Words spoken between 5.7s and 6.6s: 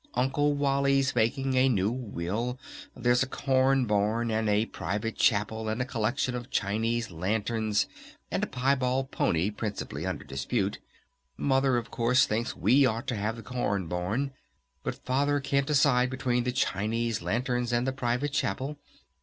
a collection of